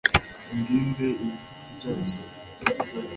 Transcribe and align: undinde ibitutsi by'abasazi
undinde 0.53 1.07
ibitutsi 1.23 1.69
by'abasazi 1.77 2.39